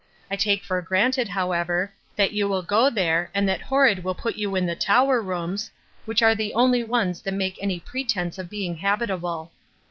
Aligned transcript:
I 0.31 0.35
take 0.35 0.63
for 0.63 0.81
granted, 0.81 1.27
however, 1.29 1.93
that 2.15 2.31
you 2.31 2.49
will 2.49 2.63
go 2.63 2.89
there 2.89 3.29
and 3.35 3.47
that 3.47 3.61
Horrod 3.61 3.99
will 3.99 4.15
put 4.15 4.35
you 4.35 4.55
in 4.55 4.65
the 4.65 4.75
tower 4.75 5.21
rooms, 5.21 5.69
which 6.05 6.23
are 6.23 6.33
the 6.33 6.55
only 6.55 6.83
ones 6.83 7.21
that 7.21 7.35
make 7.35 7.59
any 7.61 7.79
pretence 7.79 8.39
of 8.39 8.49
being 8.49 8.77
habitable. 8.77 9.51